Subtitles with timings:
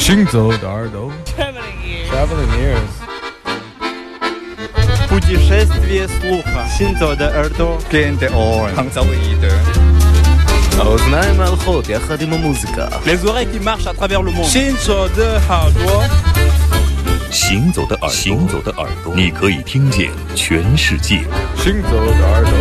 [0.00, 2.48] 行走的耳朵，Traveling
[5.10, 6.66] ears，путешествие слуха。
[6.66, 8.88] 行走的耳朵，Can't ignore，он。
[10.86, 12.88] узнаем алхот я ходим музыка。
[13.04, 14.46] les oreilles qui marchent à travers le monde。
[14.48, 16.02] 行走的耳朵，
[17.30, 17.94] 行走的
[18.78, 21.26] 耳朵，你可以听见全世界。
[21.58, 22.52] 行走的耳朵。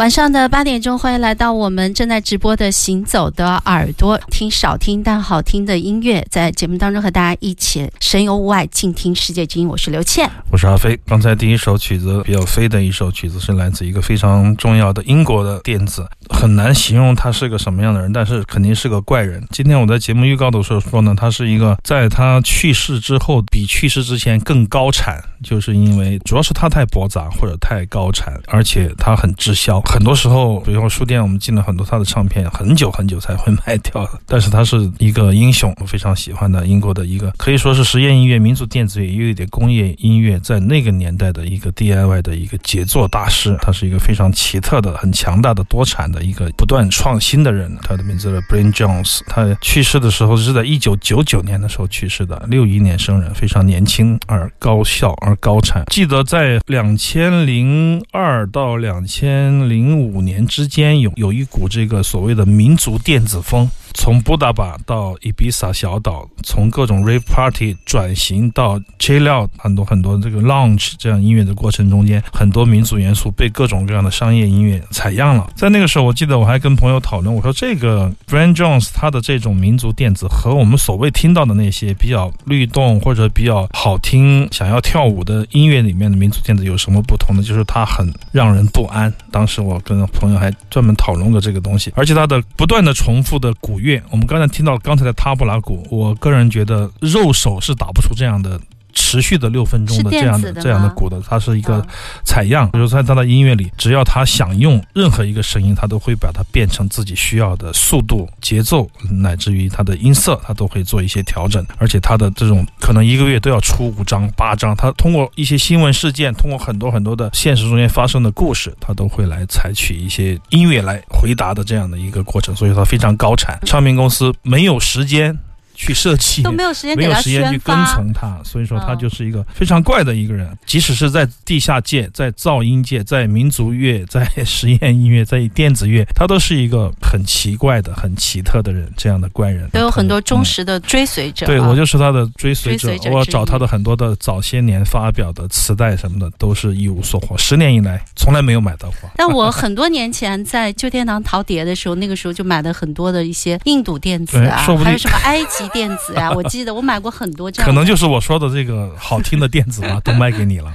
[0.00, 9.68] 晚上的八点钟，欢迎来到我们正在直播的《行走的耳朵》，听少听但好听的音乐，在节目当中和大家一起神游物外，静听世界之音。
[9.68, 10.98] 我是刘倩，我是阿飞。
[11.06, 19.46] 刚才第一首曲子比较飞的一首曲子，是来自一个非常重要的英国的电子，很难形容他是个什么样的人，但是肯定是个怪人。
[19.52, 29.80] 今天我在节目预告的时候说呢，他是一个在他去世之后比去世之前更高产，就是因为主要是他太驳杂或者太高产，而且他很滞销。
[29.84, 34.08] 很多时候，比如说书店，我们进了很多他的唱片，很久很久才会卖掉。
[34.26, 43.56] 但是他是一个英雄，我非常喜欢的英国的一个，可以说是实验音乐、民族电子乐，也有一点工业音乐，在那个年代的一个 DIY 的一个杰作大师。
[43.62, 47.74] 他是一个非常奇特的、很强大的、多产的一个不断创新的人。
[47.82, 49.20] 他的名字叫 Brian Jones。
[49.26, 55.84] 他去世的时候是在一九九九年的时候去世的，六一年生人，非常年轻而高效而高产。
[55.86, 75.50] 记得在两千零二到两千零零五年之间有有一股这个所谓的民族电子风，从布达巴到伊比萨小岛，从各种 rave party 转型到 chill out，很多很多这个 lounge 这样音乐的过程中间，很多民族元素被各种各样的商业音乐采样了。
[75.56, 87.42] 在那个时候，我记得我还跟朋友讨论，我说这个 Brian Jones 他的这种民族电子和我们所谓听到的那些比较律动或者比较好听、想要跳舞的音乐里面的民族电子有什么不同呢？
[87.42, 89.12] 就是它很让人不安。
[89.32, 89.64] 当时。
[89.64, 98.58] 我跟朋友还专门讨论过这个东西，而且它的不断的重复的鼓乐，我们刚才听到刚才的塔布拉鼓，我个人觉得肉手是打不出这样的。
[98.94, 101.84] 持续的六分钟的这样的这样的鼓的，它是一个
[102.24, 111.64] 采样，比如在他的音乐里，只要他想用任何一个声音，他都会把它变成自己需要的速度、节奏，乃至于它的音色，他都会做一些调整。
[111.78, 122.54] 而且他的这种可能一个月都要出五张、八张，他通过一些新闻事件，通过很多很多的现实中间发生的故事，他都会来采取一些音乐来回答的这样的一个过程。
[122.54, 125.36] 所以，他非常高产，唱片公司没有时间。
[125.74, 130.48] 去设计都没有时间，没有时间去跟从他，所以说他就是一个非常怪的一个人。
[130.64, 139.68] 即使是在地下界、在噪音界、在民族乐、 在实验音乐、在电子乐，他都是一个很奇怪的、很奇特的人，这样的怪人。
[139.70, 141.46] 都有很多忠实的追随者。
[141.46, 142.94] 对我就是他的追随者。
[143.10, 147.36] 我找他的很多的早些年发表的磁带什么的，都是一无所获。
[147.36, 149.10] 十年以来，从来没有买到过。
[149.16, 155.63] 但我很多年前在旧天堂淘碟的时候，那个时候就买了很多的一些印度电子啊， 还有什么 埃及。
[155.68, 157.66] 电子呀， 我记得我买过很多这样。
[157.66, 160.72] 可能就是我说的这个好听的电子吧，都卖给你了。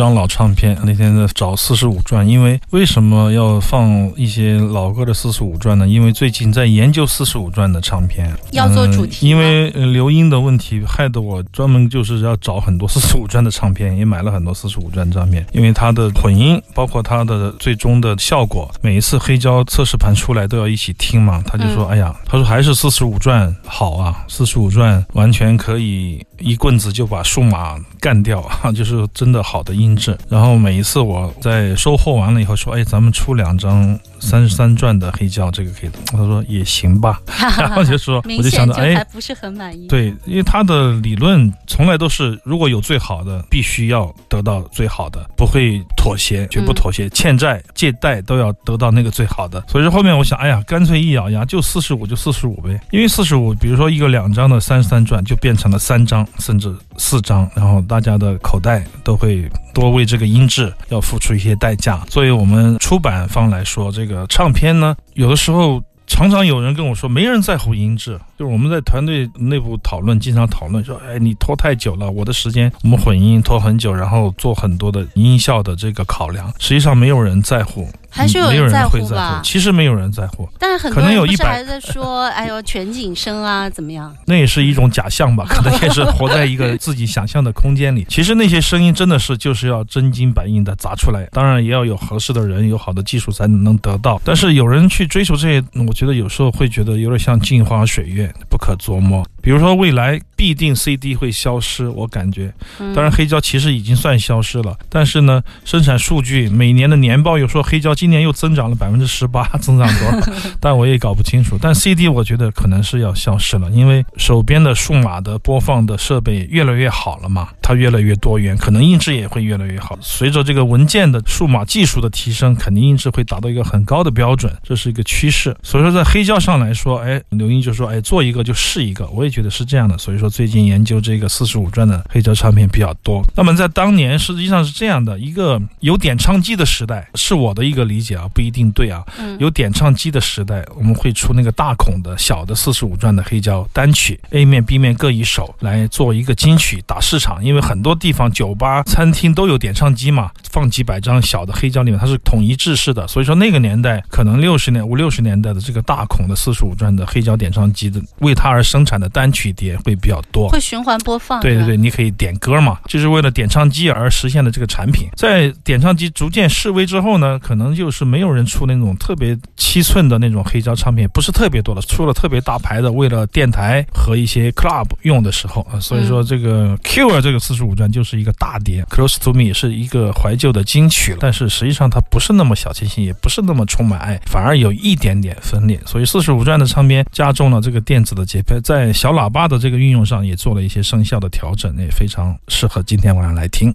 [0.00, 5.86] 张老唱片，那天在找四十五转，因为为什么要放一些老歌的四十五转呢？
[5.86, 21.42] 因为最近在研究四十五转的唱片，要做主题嗯因为呃留音的问题，害得我专门就是要找很多四十五转的唱片，也买了很多四十五转唱片，因为它的混音，包括它的最终的效果，每一次黑胶测试盘出来都要一起听嘛。
[21.44, 30.16] 他就说：“嗯哎呀，他说还是四十五转好啊，四十五转完全可以一棍子就把数码干掉啊， 就是真的好的音质。
[30.28, 35.90] 然后每一次我在收货完了以后说，哎，咱们出两张三十三转的黑胶，这个可以。
[36.06, 37.20] 他说也行吧，
[37.58, 49.62] 然后就说，我就想着，哎还，不是很满意。，对，因为他的理论从来都是，如果有最好的，必须要得到最好的，不会妥协，绝不妥协，欠债借贷都要得到那个最好的。
[49.68, 61.98] 所以说后面我想，哎呀，干脆一咬牙就四十五就四十五呗，因为四十五，比如说一个两张的三十三转就变成了三张甚至四张，然后大家的口袋都会多为这个音质要付出一些代价。
[62.08, 65.82] 作为我们出版方来说，这个唱片呢，有的时候。
[66.12, 84.10] 常常有人跟我说，没人在乎音质，就是我们在团队内部讨论，经常讨论说，哎，你拖太久了，我的时间我们混音拖很久，然后做很多的音效的这个考量，实际上没有人在乎，还是有没有人在乎吧其实没有人在乎，但是很多人不是还在说，哎呦全景声啊怎么样？
[84.24, 88.06] 那也是一种假象吧，可能也是活在一个自己想象的空间里。
[88.08, 94.18] 其实那些声音真的是就是要真金白银的砸出来，当然也要有合适的人，有好的技术才能得到。
[94.24, 99.24] 但是有人去追求这些，我觉得有时候会觉得有点像镜花水月，不可琢磨。
[99.42, 110.32] 比如说未来必定 CD 会消失，我感觉，嗯当然黑胶其实已经算消失了，但是呢，生产数据每年的年报又说黑胶今年又增长了百分之十八， 增长多少？
[110.60, 111.58] 但我也搞不清楚。
[111.60, 119.98] 但 CD 我觉得可能是要消失了，因为手边的数码的播放的设备越来越好了嘛，它越来越多元，可能音质也会越来越好。
[120.00, 125.56] 随着这个文件的数码技术的提升，肯定音质会达到一个很高的标准，这是一个趋势。
[125.62, 129.96] 所以说在黑胶上来说，哎，刘英就说，哎，做一个就是一个，我也觉得是这样的。
[129.96, 133.24] 所以说最近研究这个四十五转的黑胶唱片比较多。
[133.34, 139.02] 那么在当年实际上是这样的一个有点唱机的时代，是我的一个理解啊，不一定对啊。
[139.18, 147.42] 嗯有点唱机的时代，我们会出那个大孔的小的四十五转的黑胶单曲，A 面 B 面各一首来做一个金曲打市场。
[147.42, 160.48] 因为很多地方酒吧、餐厅都有点唱机嘛，放几百张小的黑胶里面，它是统一制式的，所以说那个年代可能六十年五六十年代的这个大孔的四十五转的黑胶点唱机的为它而生产的单曲碟会比较多。
[160.48, 161.42] 会循环播放。
[161.42, 165.10] 对对对，，你可以点歌嘛，就是为了点唱机而实现的这个产品。
[165.14, 185.78] 在点唱机逐渐式微之后呢，可能就是没有人出那种特别七寸的那种黑胶唱片，不是特别多的，出了特别大牌的，为了电台和一些 club 用的时候啊，所以说这个 Cure 这个四十五转就是一个大碟，Close to Me 也是一个怀旧的金曲了，但是实际上它不是那么小清新，也不是那么充满爱，反而有一点点分裂。
[185.84, 193.74] 所以四十五转的唱片加重了这个电子的节拍，在小喇叭的这个运用上也做了一些声效的调整，也非常适合今天晚上来听。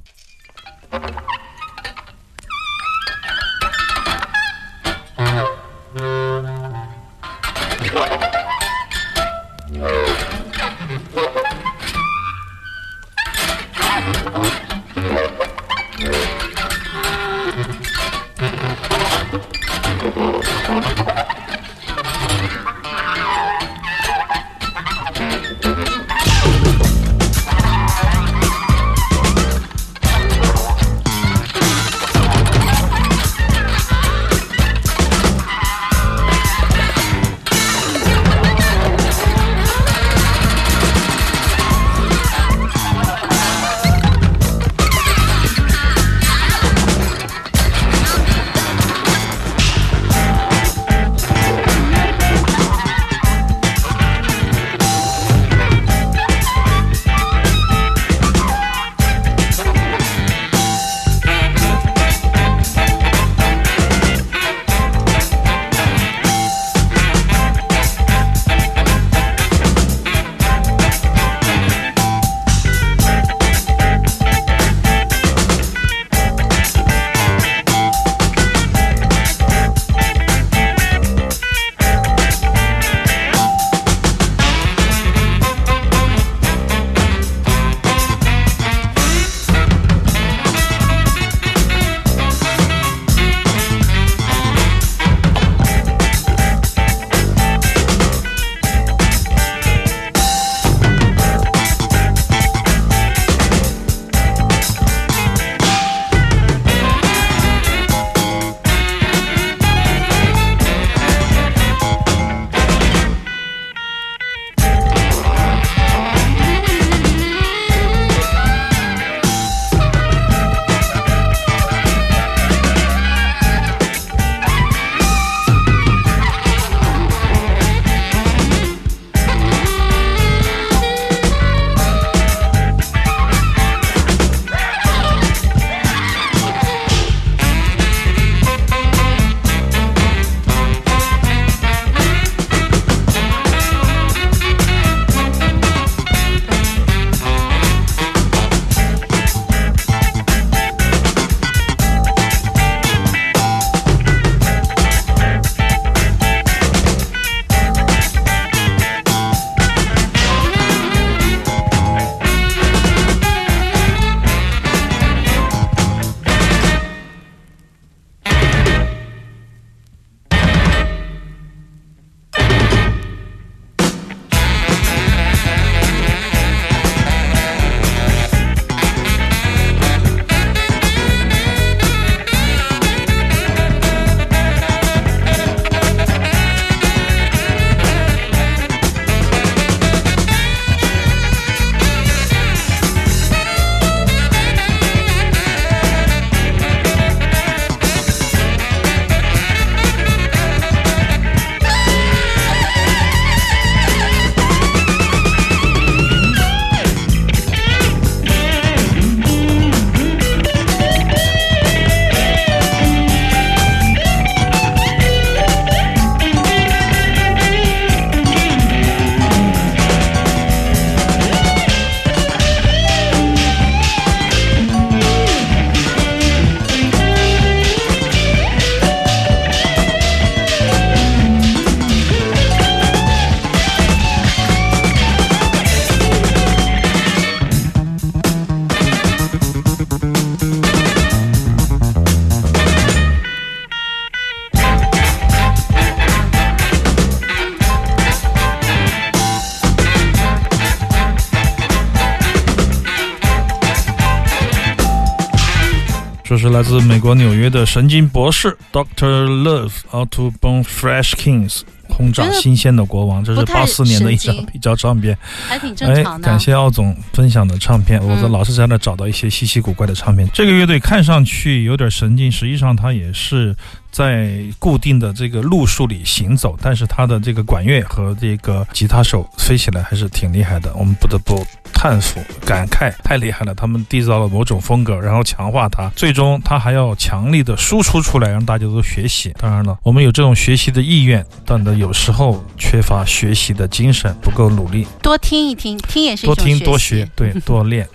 [256.56, 261.64] 来自美国纽约的神经博士 Doctor Love Auto Bone Fresh Kings。
[261.90, 265.18] 轰炸新鲜的国王，这是八四年的一张一张黑胶唱片。
[265.50, 266.26] 还挺正哎常，的。
[266.26, 270.26] 感谢奥总分享的唱片，我在老是在那找到一些稀奇古怪的唱片。
[270.34, 273.54] 这个乐队看上去有点神经，实际上它也是
[273.96, 283.56] 在固定的这个路数里行走，但是它的这个管乐和这个吉他手飞起来还是挺厉害的，我们不得不叹服、感慨，太厉害了！
[283.56, 289.34] 他们缔造了某种风格，然后强化它，最终它还要强力的输出出来，让大家都学习。
[289.40, 294.86] 当然了，我们有这种学习的意愿，但呢，有时候缺乏学习的精神，不够努力。
[295.02, 297.88] 多听一听，听也是多听多学，对，多练。